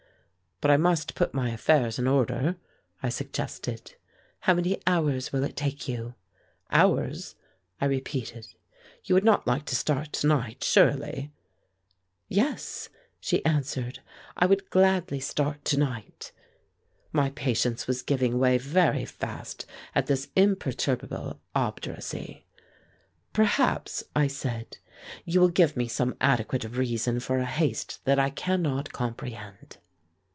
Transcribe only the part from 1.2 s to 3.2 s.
my affairs in order," I